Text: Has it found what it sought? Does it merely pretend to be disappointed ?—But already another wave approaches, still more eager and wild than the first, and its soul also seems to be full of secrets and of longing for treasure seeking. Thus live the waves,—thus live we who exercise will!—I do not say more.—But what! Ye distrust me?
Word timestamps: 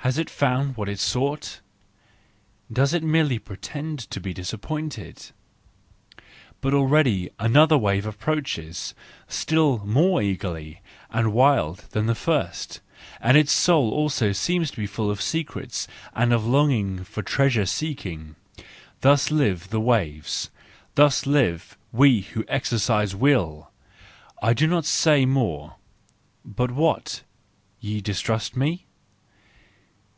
Has 0.00 0.18
it 0.18 0.30
found 0.30 0.76
what 0.76 0.88
it 0.88 1.00
sought? 1.00 1.58
Does 2.72 2.94
it 2.94 3.02
merely 3.02 3.40
pretend 3.40 3.98
to 4.12 4.20
be 4.20 4.32
disappointed 4.32 5.32
?—But 6.60 6.72
already 6.72 7.30
another 7.40 7.76
wave 7.76 8.06
approaches, 8.06 8.94
still 9.26 9.84
more 9.84 10.22
eager 10.22 10.74
and 11.10 11.32
wild 11.32 11.78
than 11.90 12.06
the 12.06 12.14
first, 12.14 12.80
and 13.20 13.36
its 13.36 13.50
soul 13.50 13.90
also 13.90 14.30
seems 14.30 14.70
to 14.70 14.76
be 14.76 14.86
full 14.86 15.10
of 15.10 15.20
secrets 15.20 15.88
and 16.14 16.32
of 16.32 16.46
longing 16.46 17.02
for 17.02 17.24
treasure 17.24 17.66
seeking. 17.66 18.36
Thus 19.00 19.32
live 19.32 19.70
the 19.70 19.80
waves,—thus 19.80 21.26
live 21.26 21.76
we 21.90 22.20
who 22.20 22.44
exercise 22.46 23.16
will!—I 23.16 24.52
do 24.54 24.68
not 24.68 24.84
say 24.84 25.26
more.—But 25.26 26.70
what! 26.70 27.24
Ye 27.80 28.00
distrust 28.00 28.54
me? 28.56 28.84